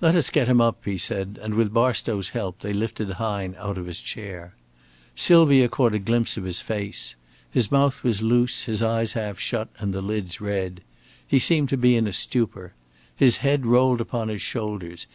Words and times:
"Let 0.00 0.14
us 0.14 0.30
get 0.30 0.46
him 0.46 0.60
up," 0.60 0.84
he 0.84 0.96
said, 0.96 1.36
and 1.42 1.54
with 1.54 1.74
Barstow's 1.74 2.28
help 2.28 2.60
they 2.60 2.72
lifted 2.72 3.10
Hine 3.10 3.56
out 3.58 3.78
of 3.78 3.86
his 3.86 4.00
chair. 4.00 4.54
Sylvia 5.16 5.66
caught 5.68 5.92
a 5.92 5.98
glimpse 5.98 6.36
of 6.36 6.44
his 6.44 6.62
face. 6.62 7.16
His 7.50 7.72
mouth 7.72 8.04
was 8.04 8.22
loose, 8.22 8.66
his 8.66 8.80
eyes 8.80 9.14
half 9.14 9.40
shut, 9.40 9.66
and 9.78 9.92
the 9.92 10.02
lids 10.02 10.40
red; 10.40 10.82
he 11.26 11.40
seemed 11.40 11.68
to 11.70 11.76
be 11.76 11.96
in 11.96 12.06
a 12.06 12.12
stupor. 12.12 12.74
His 13.16 13.38
head 13.38 13.66
rolled 13.66 14.00
upon 14.00 14.28
his 14.28 14.40
shoulders. 14.40 15.08